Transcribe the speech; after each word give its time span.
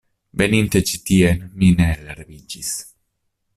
Veninte 0.41 0.81
ĉi 0.91 0.97
tien, 1.09 1.45
mi 1.59 1.71
ne 1.83 1.91
elreviĝis. 1.99 2.75